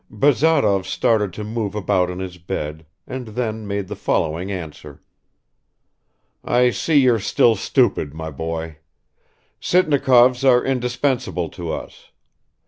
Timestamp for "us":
11.71-12.09